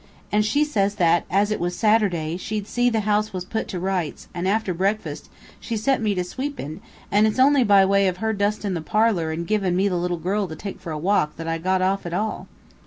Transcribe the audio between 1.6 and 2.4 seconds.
Saturday,